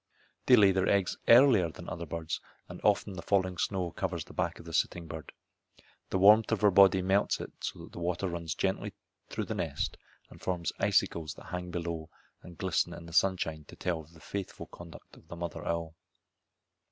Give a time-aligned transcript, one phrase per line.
[0.47, 4.33] They lay their eggs earlier than other birds, and often the falling snow covers the
[4.33, 5.31] back of the sitting bird.
[6.09, 8.97] The warmth of her body melts it so that water runs gently down
[9.29, 9.97] through the nest
[10.31, 12.09] and forms icicles that hang below
[12.41, 15.93] and glisten in the sunshine to tell of the faithful conduct of the mother owl.